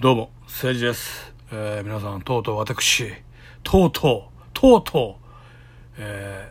[0.00, 1.32] どうも、政治です。
[1.52, 3.12] えー皆さん、とうとう私、
[3.62, 6.50] とうとう、とうとう、え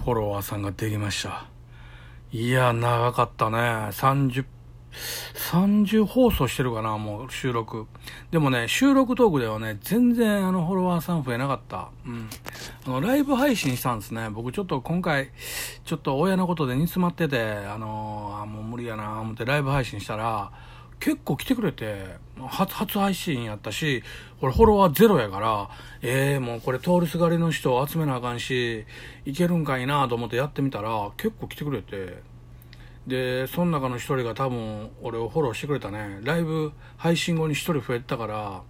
[0.00, 1.46] ーフォロワーさんができました。
[2.32, 3.58] いや、長かったね。
[3.58, 4.44] 30、
[5.52, 7.86] 30放送してるかな、もう収録。
[8.32, 11.90] でもね、収録トークではね、全然あのフォロワーさん増えなかった。
[12.04, 12.28] うん。
[12.86, 14.30] あの、ライブ配信したんですね。
[14.30, 15.30] 僕ちょっと今回、
[15.84, 20.50] ちょっと親のことで煮詰まってて、あのーあ、もう無理やな、思ってライブ配信したら、
[20.98, 22.18] 結構来てくれて、
[22.48, 24.02] 初、初配信やったし、
[24.40, 25.70] 俺フォロワーゼロやから、
[26.02, 28.84] ええもうこれ通りすがりの人を集めなあかんし、
[29.24, 32.22] いけるんかいなと思ってやってみたら、結構来てくれて、
[33.06, 36.20] で、その中の一人が多分俺をフォローしてくれたね。
[36.22, 38.62] ライブ配信後に一人増えたから、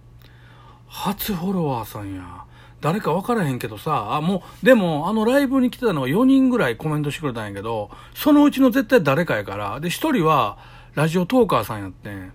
[0.87, 2.45] 初フォロワーさんや。
[2.81, 10.57] 誰か分からへんけどさ、あ、もう、でも、あのライブに来てたのが4人ぐらいコメントしてくれたんやけど、そのうちの絶対誰かやから、で、一人は、
[10.95, 12.33] ラジオトーカーさんやってん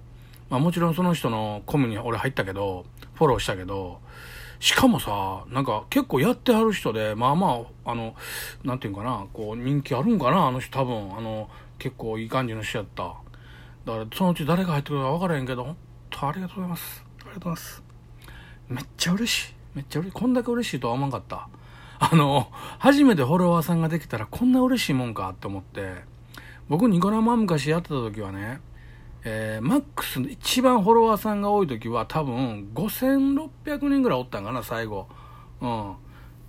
[0.49, 4.01] まあもちろんその人のコミュに俺入ったけど、フォローしたけど、
[4.59, 8.15] しかもさ、なんか結構やってはる人で、まあまあ、あの、
[8.65, 11.49] なんていうんかな、こう人気あるんかな、あの人多分、あの、
[11.79, 13.15] 結構いい感じの人やった。
[13.85, 15.77] だからそのうち誰が入ってくるか分からへんけど、本
[16.11, 17.05] 当ありがとうございます。
[17.21, 17.83] ありがとうございます。
[18.69, 19.55] めっちゃ嬉しい。
[19.75, 20.13] めっちゃ嬉しい。
[20.13, 21.49] こんだけ嬉しいとは思わんかった。
[21.99, 25.95] あの、初めてフォロワーさんができたらこんな嬉しいもんかって思って、
[26.69, 28.61] 僕ニコ生昔やってた時はね、
[29.29, 35.09] えーマックスの一番フォロワーさんが多い時は多分5600人ぐらいおったんかな、最後。
[35.61, 35.95] うん。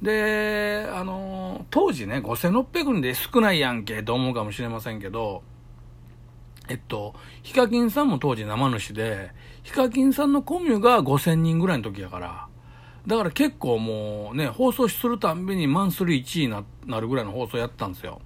[0.03, 5.41] で、あのー当時ね、5600人で少ないやんけと思うかもしれませんけど、
[6.69, 9.31] えっと、ヒカキンさんも当時生主で、
[9.63, 12.47] ヒカキンさんのコミュが5000人ぐらいの時やから、
[13.07, 18.21] だから結構もうね、放送するたんびにマンスリー1位になるぐらいの放送やったんですよ。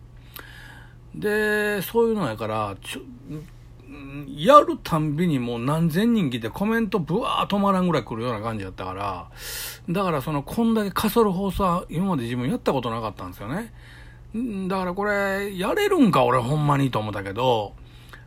[1.16, 3.02] で、そういうのやから、ちょ
[4.36, 9.30] やるたんびにもう何千人来てコメントブワー止まらんぐらい来るような感じやったから、
[9.90, 13.74] だからその、こんだけかそる放送は今まで自分やったことなかったんですよね。
[14.68, 17.74] だからこれ、やれるんか俺ほんまにと思ったけど、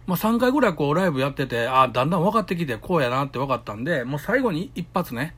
[0.06, 5.34] まあ3回ぐらいこうライブやってて、あだんだん分かってきてこうやなって分かったんで、もう最後に一発ね、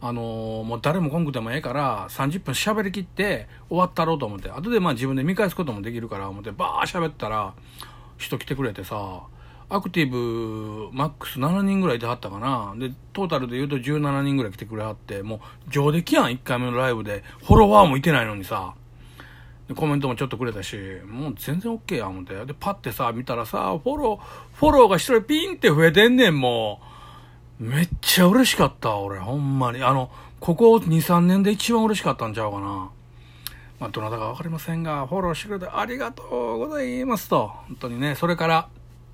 [0.00, 7.52] あのーもう誰も来んくてもええから、30分喋りきって終わったろうと思って、後でまあ自分で見返すこともできるから思って、バー喋ったら、
[8.16, 9.22] 人来てくれてさ、
[9.70, 12.74] アクティブマックス7人ぐらいいてはったかな。
[12.78, 17.22] で、トータルで言うと17人ぐらい来てくれはって、もう上出来やん、1回目のライブで。
[17.40, 18.74] フォロワーもいてないのにさ。
[19.68, 22.46] でコメントもちょっとくれたし、もう全然 OK や思って。
[22.46, 26.80] で、パッてさ、見たらさ、フォロー、フォローが一人ピンって増えてんねん、も
[27.60, 27.64] う。
[27.64, 29.82] めっちゃ嬉しかった、俺、ほんまに。
[29.82, 32.90] あの、ここ2、3年で一番嬉しかったんちゃうかな。
[33.78, 37.48] まあ、どなたかわかりませんが、フォローしてくれてありがとうございますと。
[37.66, 38.68] 本当にね、それから、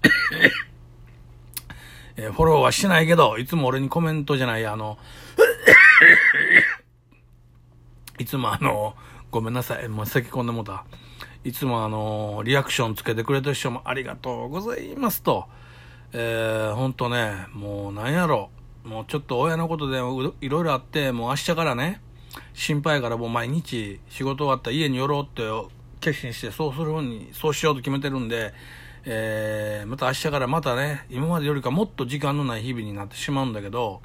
[2.17, 4.99] えーフォローはしてないけど、いつも俺にコメントじゃない、あの、
[8.19, 8.95] いつもあの、
[9.31, 10.85] ごめんなさい、もう咳込んでもうた。
[11.43, 15.47] いつもあの、リアクションつけてくれた人もありがとうございますと。
[16.13, 18.51] えー、ほんとね、もうなんやろ。
[18.85, 19.99] もうちょっと親のことで
[20.41, 22.01] いろいろあって、もう明日からね、
[22.53, 25.43] 心配からもう毎日仕事終わったら家に寄ろうって
[26.01, 28.55] 決心して、そうするふうに、そうしようと決めてるんで、
[29.07, 34.03] えー、また明日からまたね、今までよりかもっと時間のない日々になってしまうんだけど、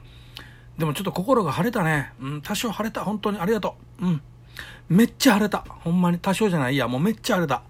[0.77, 2.13] でもちょっと心が晴れたね。
[2.21, 3.03] うん、多少晴れた。
[3.03, 4.05] 本当にありがとう。
[4.05, 4.21] うん。
[4.87, 5.59] めっちゃ晴れた。
[5.67, 6.75] ほんまに多少じゃない。
[6.75, 7.63] いや、もうめっちゃ晴れた。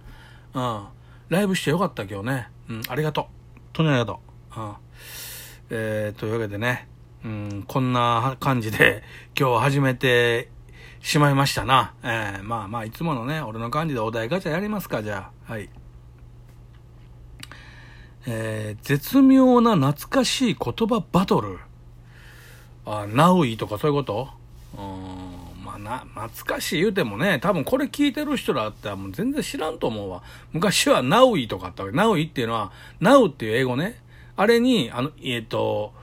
[0.54, 0.88] うん。
[1.30, 2.50] ライブしてよかった今日ね。
[2.70, 3.24] うん、ありがとう。
[3.24, 4.20] 本当にありがと
[4.56, 4.60] う。
[4.60, 4.74] うん。
[5.72, 6.88] えー、というわけでね、
[7.26, 9.04] うん、こんな感じで
[9.38, 10.50] 今日は始めて
[11.02, 11.94] しまいましたな。
[12.04, 15.52] えー、まあまあ、いつものね、俺の感じでお題ガチャやりますか、じゃあ。
[15.52, 15.70] はい。
[18.28, 21.60] えー、絶妙な懐かしい言葉バトル。
[22.86, 24.30] あ、ナウイとかそういうこと？
[24.78, 24.82] う
[25.62, 30.24] ん、まあな、懐かしい言うてもね、多分これ聞いてる人らってもう全然知らんと思うわ。
[30.54, 31.96] 昔はナウイとかあったわけ。
[31.96, 34.02] ナウイっていうのは、ナウっていう英語ね。
[34.36, 35.94] あれに、あの、えっ、と、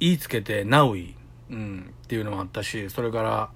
[0.00, 1.14] 言いつけてナウイ、
[1.50, 3.50] うん、っていうのもあったし、それから、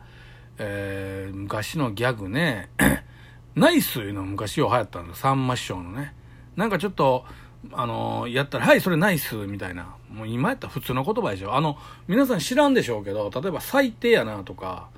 [0.58, 2.70] えー、昔のギャグね、
[3.54, 6.14] ナイスいうの昔よう流行ったんですさんま師匠のね。
[6.56, 7.24] なんかちょっと、
[7.72, 9.94] あのやったら、はい、それナイスみたいな。
[10.10, 11.54] もう今やったら普通の言葉でしょ。
[11.54, 11.76] あの、
[12.06, 14.88] 皆さん知らんでしょうけど、例えば最低やなとか、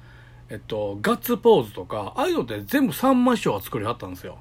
[0.51, 4.39] えっと、ガッツポーズとか、ああいうのって全部さんま師匠が作りはったんですよ。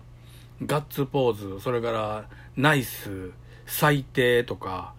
[0.66, 2.26] ガッツポーズ、それから、
[2.58, 3.32] ナイス、
[3.66, 4.94] 最低とか、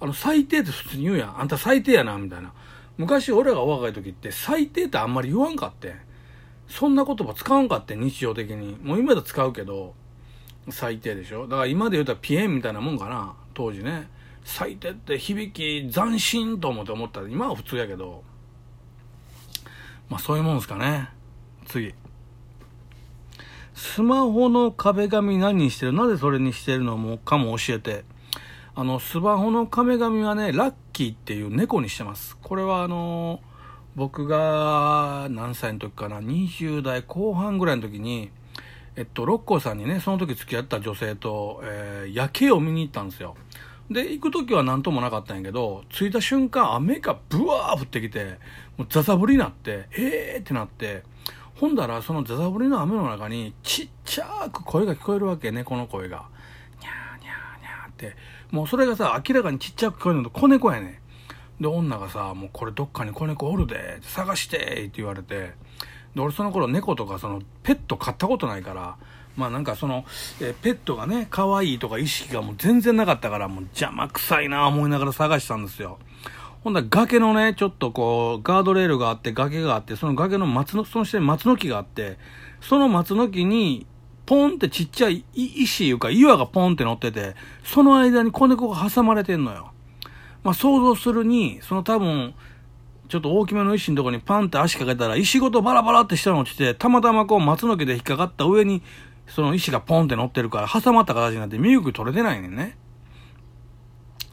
[0.00, 1.40] あの、最低って普通に言うやん。
[1.40, 2.52] あんた最低やな、みたいな。
[2.96, 5.94] 昔俺らが若い時って、最低ってあんまり言わんかって。
[6.68, 8.76] そんな言葉使わんかって、日常的に。
[8.82, 9.94] もう今だ使うけど、
[10.70, 11.46] 最低でしょ？
[11.46, 14.08] だから今で言うたらピエンみたいなもんかな、当時ね。
[14.44, 18.22] 最低って響き斬新と思って思ったら、今は普通やけど、
[20.08, 21.08] まあそういうもんですかね。
[21.66, 21.94] 次。
[23.74, 25.92] スマホの壁紙何にしてる？
[25.92, 28.04] なぜそれにしてるのもかも教えて。
[28.76, 32.36] あの、スマホの壁紙はね、ラッキーっていう猫にしてます。
[32.42, 33.40] これはあの
[33.94, 38.30] 僕が何歳の時かな、20代後半ぐらいの時に、
[38.96, 43.34] えっと、六甲さんにね、その時付き合った女性と、えー、夜景を見に行ったんですよ。
[43.90, 48.38] で、行く時は何ともなかったんやけど、着いた瞬間、雨がブワー降ってきて、
[48.76, 51.02] もうザザ降りになって、えーってなって、
[51.56, 56.26] ほんだら、そのザザ降りの雨の中に、ちっちゃく声が聞こえるわけ、猫の声が。
[56.80, 58.16] にゃーにゃーにゃーって。
[58.50, 61.00] もうそれがさ、明らかにちっちゃく聞こえるのと子猫やね
[61.60, 65.54] で、女がさ、もうこれどっかに子猫おるで、探してって言われて、
[66.14, 68.96] で、俺その頃猫とかそのペット飼ったことないから、
[69.36, 70.04] まあなんかその、
[70.40, 75.98] えペットがね、可愛いとか意識がもう全然なかったから、もう邪魔くさいな思いながら探したんですよ。
[76.62, 82.16] ほんだら崖のね、ちょっとこう、ガードレールがあって、崖があって、その崖の松の、その下に松の木があって、
[82.60, 83.86] その松の木に、
[84.24, 87.34] ポンってちっちゃい石いうか岩がポンって乗ってて、
[87.64, 89.72] その間に子猫が挟まれてんのよ。
[90.42, 92.34] まあ想像するに、その多分、
[93.08, 98.82] ちょっと大きめの石のとこにパンって足かけたら、石ごとバラバラって下に落ちて、たまたまこう松の毛で引っかかった上に、
[99.26, 102.76] その石がポンって乗ってるから、挟まった形になって身動き取れてないねんね。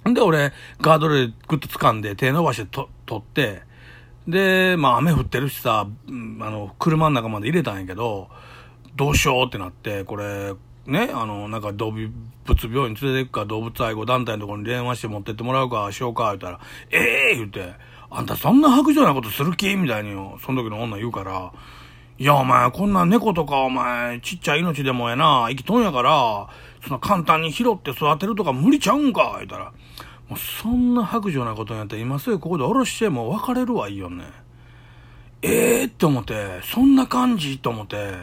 [0.09, 0.51] んで、俺、
[0.81, 3.63] ガードレールグッと掴んで、手伸ばしてと取って、
[4.27, 8.29] で、まあ雨降ってるしさ、あの、車の中まで入れたんやけど、
[8.95, 10.53] どうしようってなって、これ、
[10.85, 12.09] ね、あの、なんか動物
[12.63, 16.59] 病院連れて行くか、動物愛護団体のところに電話して持ってってもらうか、しようか、言ったら、
[16.89, 17.73] ええー、言って、
[18.13, 20.11] あんたそんな白状なことする気みたいに、
[20.45, 21.53] その時の女言うから、
[22.19, 26.47] いや、お前、こんな猫とか、お前、ちっちゃい命でもやな、生きとんやから、
[26.83, 29.71] そんな簡単に拾って育てるとか無理ちゃうんか言ったら、
[30.27, 34.25] もうそんな白状なことやったら今すぐここで下ろしてもう別れるわいいよね。
[35.41, 38.13] ええー、って思って、そんな感じと思って、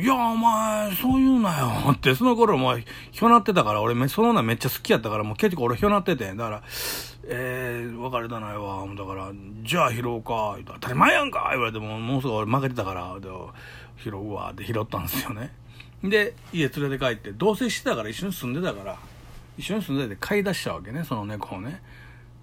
[0.00, 1.90] いや、お前、そう言うなよ。
[1.90, 6.26] って、その頃もう、ひょなってたから、俺、その女めっちゃ好きやったから、もう結構俺ひょなってて。
[6.26, 6.62] だから、
[7.24, 8.86] えー、別れたないわ。
[8.96, 9.32] だから、
[9.64, 10.56] じゃあ拾うか。
[10.64, 13.28] 当たり前やんか言われても、もうすぐ俺負けてたから、で
[14.04, 14.52] 拾うわ。
[14.54, 15.52] で、拾ったんですよね。
[16.04, 18.96] で、家連れて帰って、同棲してたから一緒に住んでたから、
[19.58, 21.82] 一緒に住んでて飼い出したわけね、その猫をね。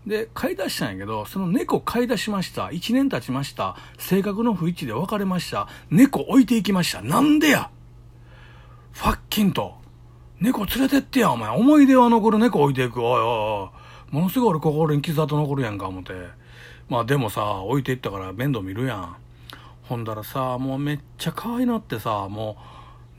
[0.06, 2.68] で、飼い出したんやけど、その猫飼い出しました。
[2.68, 3.75] 1年経ちました。
[3.98, 5.68] 性格の不一致で別れました。
[5.90, 7.02] 猫置いていきました。
[7.02, 7.69] なんでや？
[8.92, 9.75] ファッキンと。
[10.40, 11.50] 猫連れてってや、お前。
[11.50, 13.02] 思い出は残る猫置いていく。
[13.02, 13.72] おいおいお
[14.12, 14.16] い。
[14.16, 16.13] ものすごい俺心に傷跡残るやんか、思って。
[16.88, 19.16] まあでもさ、置いていったから面倒見るやん。
[19.84, 22.57] ほんだらさ、もうめっちゃ可愛いなってさ、も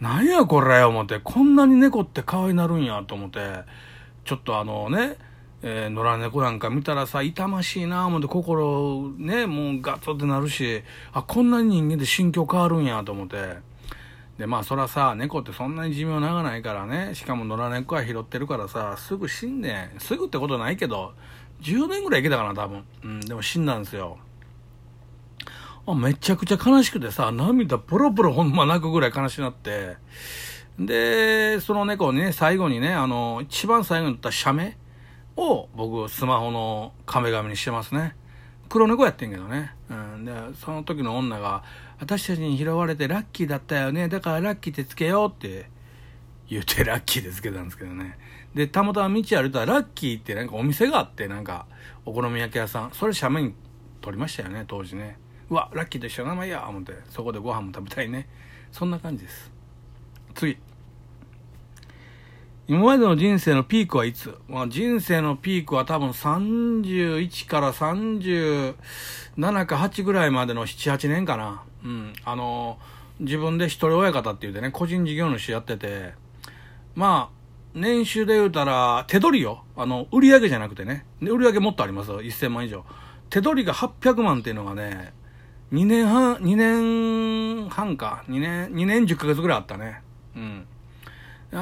[0.00, 1.18] う、なんやこれ、思って。
[1.18, 3.40] こんなに猫って可愛いなるんや、と思って。
[4.24, 5.16] ちょっとあのね、
[5.62, 10.82] えー、野良猫なんか見たらさ、痛ましいなぁ思って心ね、もうガッツってなるし、
[11.12, 13.56] あ、こんなに人間で心境変わるんやと思って。
[14.38, 21.14] で、まあそらさ、猫ってそんなに寿命長ないからね、しかも野良猫は拾ってるからさ、すぐ死んで、すぐってことないけど、
[21.62, 22.84] 10年ぐらい生きたかな、多分。
[23.02, 24.18] うん、でも死んだんですよ。
[25.88, 29.96] あめちゃくちゃ悲しくてさ、涙ポロポロほんま泣くぐらい悲しくなって、
[30.78, 34.76] で、その猫ね、最後にね、あの、一番最後に言った写メ
[35.36, 38.14] を僕スマホの壁紙にしてますね。
[38.68, 39.74] 黒猫やってんけどね。
[39.88, 40.24] うん。
[40.24, 41.62] で、その時の女が、
[42.00, 44.08] 私たちに拾われてラッキーだったよね。
[44.08, 45.70] だからラッキーってつけようって
[46.48, 48.18] 言ってラッキーでつけたんですけどね。
[48.54, 51.66] で、たまたま道歩いたらラッキーってなんかお店があって、なんか
[52.04, 52.90] お好み焼き屋さん。
[52.92, 53.54] それ写メに
[54.00, 55.18] 撮りましたよね、当時ね。
[55.48, 56.92] うわ、ラッキーと一緒の名前や、思って。
[57.10, 58.28] そこでご飯も食べたいね。
[58.72, 59.52] そんな感じです。
[60.34, 60.58] 次。
[62.68, 68.74] 今までの人生のピークはいつ、まあ、人生のピークは多分31から37
[69.66, 71.62] か8ぐらいまでの7、8年かな。
[71.84, 72.12] うん。
[72.24, 72.78] あの、
[73.20, 76.14] 自分で一人親方って言うてね、個人事業主やってて、
[76.96, 77.36] まあ、
[77.74, 79.62] 年収で言うたら、手取りよ。
[79.76, 81.06] あの、売り上げじゃなくてね。
[81.22, 82.20] で売り上げもっとありますよ。
[82.20, 82.84] 1000万以上。
[83.30, 85.12] 手取りが800万っていうのがね、
[85.72, 88.24] 2年半、2年半か。
[88.28, 90.02] 2年、2年10ヶ月ぐらいあったね。
[90.34, 90.66] うん。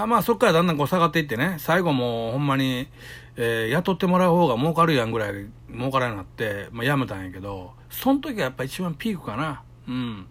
[0.06, 2.88] まあそっからだんだんこう下がっていってね、最後もうほんまに、
[3.36, 9.62] えー、雇ってもらう方が儲かるやんぐらい儲からなくなって、まあ辞めたんやけど、その時はやっぱ一番ピークかな。
[9.88, 10.26] うん。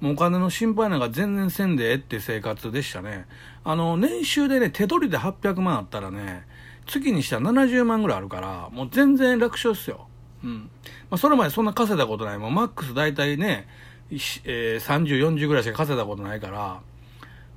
[0.00, 3.26] もうお金の心配なんか全然せんでえって生活でしたね。
[3.64, 6.46] あの、年収でね、手取りで800万あったらね、
[6.86, 10.06] 月にしたら70万ぐらいあるから、もう全然楽勝っすよ。
[10.44, 10.70] うん。
[11.10, 12.38] まあそれまでそんな稼いだことない。
[12.38, 13.66] もうマックス大体ね、
[14.10, 16.80] えー、30、40ぐらいしか稼いだことないから、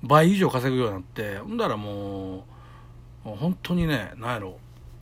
[0.04, 2.42] 倍以上稼ぐようになって、ほんだらもう、
[3.24, 4.58] 本当にね、なんやろ、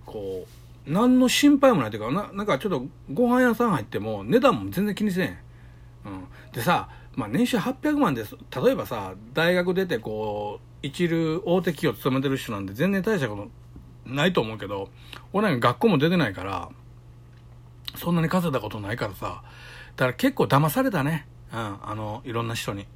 [0.05, 5.37] こう、何の心配もないというか、ななんかちょっとご飯屋さん入っても値段も全然気にせん。
[6.05, 6.27] うん。
[6.51, 8.35] でさ、まあ年収800万です。
[8.63, 13.49] 例えばさ、大学出てこう、一流大手企業勤めてる人なんで全然大したこと
[14.11, 14.89] ないと思うけど、
[15.33, 16.69] 俺なんか学校も出てないから、
[17.95, 19.43] そんなに稼いだことないからさ、
[19.95, 21.27] だから結構騙されたね。
[21.51, 22.87] うん、あの、いろんな人に。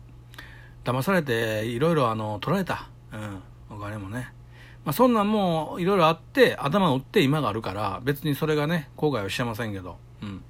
[0.83, 2.89] 騙されて、いろいろあの、取られた。
[3.11, 4.33] うん、お金もね。
[4.85, 9.97] まあ、そんなんもう、いろいろあって、頭を打って今があるから、別にそれがね、後悔はしてませんけど。
[10.21, 10.43] うん。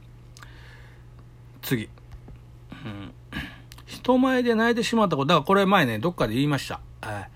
[1.62, 1.90] 次。
[2.86, 3.14] うん。
[3.86, 6.80] 人前で泣いてしまったこと、だからこれ前ね、どっかで言いました。
[7.02, 7.30] はい。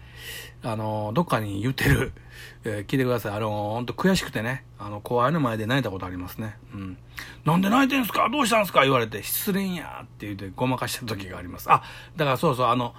[0.69, 2.11] あの、どっかに言ってる、
[2.65, 3.35] えー、聞いてください。
[3.35, 6.57] あの、ほんと悔しくてね、あの、後輩の前で泣いたことありますね。
[6.73, 6.97] うん。
[7.45, 8.27] なんで泣いてんすか？
[8.29, 8.81] どうしたんすか？
[8.83, 11.71] 言われて、失恋やって言ってごまかした時があります。
[11.71, 11.83] あ、
[12.17, 12.93] だからそうそう、あの、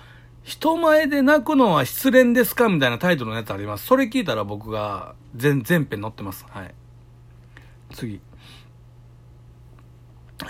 [0.45, 2.69] 人前で泣くのは失恋ですか？
[2.71, 3.85] みたいなタイトルのやつあります。
[3.85, 6.47] それ聞いたら僕が全、全編載ってます。
[6.49, 6.75] はい。
[7.93, 8.21] 次。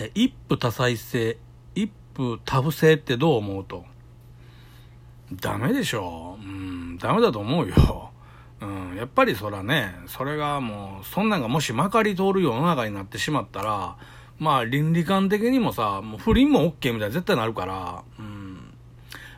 [0.01, 1.39] え、一夫多妻制、
[1.75, 3.65] 一夫多夫制ってどう思う？
[3.65, 3.85] と
[5.33, 6.39] ダメでしょ。
[6.41, 8.11] ううん、ダメだと思うよ。
[8.61, 13.97] うん、やっぱりそらね、それがもう、そんなんがもしまかり通る世の中になってしまったら、
[14.39, 18.75] まあ倫理観的にもさ、もう不倫も OK みたいな絶対なるから、うん。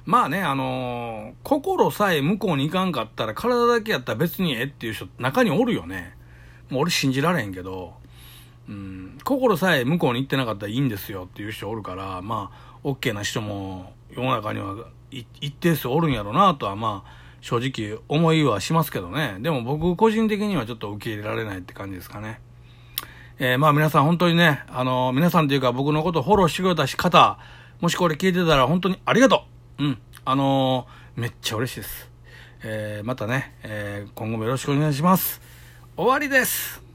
[0.06, 6.14] まあね、あのー、心さえ向こうに行かんかったら体だけやったら別にええっていう人中におるよね。
[6.70, 7.94] もう俺信じられへんけど、
[8.68, 19.37] うん、心さえ向こうに行ってなかったらいいんですよっていう人おるから、まあ、OK な人も世の中には一定数おるんやろなとはまあ正直思いはしますけどね。
[19.40, 22.40] でも僕個人的にはちょっと受け入れられないって感じですかね。
[23.38, 27.38] えー、まあ皆さん本当にね、あのー、皆さんというか僕のことフォローしてくれた方、
[27.81, 29.45] もしこれ聞いてたら本当にありがと
[29.79, 29.99] ううん。
[30.25, 32.11] あのー、めっちゃ嬉しいです。
[32.62, 35.40] え、またね、え、今後もよろしくお願いします。
[35.97, 36.89] 終わりです